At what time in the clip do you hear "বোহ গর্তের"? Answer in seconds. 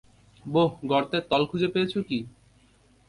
0.45-1.23